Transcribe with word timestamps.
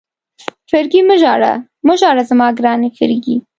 فرګي 0.69 1.01
مه 1.09 1.15
ژاړه، 1.21 1.53
مه 1.87 1.95
ژاړه 2.01 2.23
زما 2.29 2.47
ګرانې 2.59 2.89
فرګي. 2.97 3.35